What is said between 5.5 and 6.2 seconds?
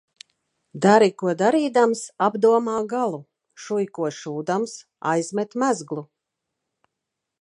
mezglu.